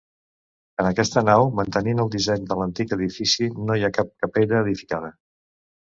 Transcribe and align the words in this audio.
En 0.83 0.87
aquesta 0.91 1.23
nau, 1.27 1.49
mantenint 1.59 2.01
el 2.05 2.09
disseny 2.17 2.49
de 2.53 2.57
l'antic 2.61 2.97
edifici, 2.99 3.53
no 3.69 3.77
hi 3.83 3.87
ha 3.89 3.95
cap 3.99 4.11
capella 4.25 4.63
edificada. 4.67 5.17